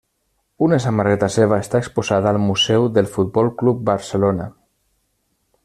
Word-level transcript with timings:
Una 0.67 0.77
samarreta 0.85 1.27
seva 1.35 1.59
està 1.65 1.81
exposada 1.83 2.31
al 2.35 2.39
Museu 2.45 2.87
del 2.97 3.11
Futbol 3.17 3.53
Club 3.61 3.85
Barcelona. 3.91 4.49